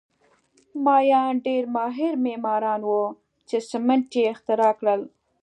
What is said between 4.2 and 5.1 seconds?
اختراع کړل